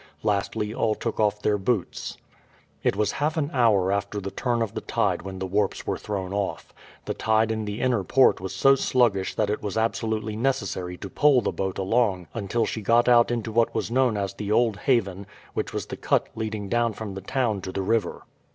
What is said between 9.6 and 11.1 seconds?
was absolutely necessary to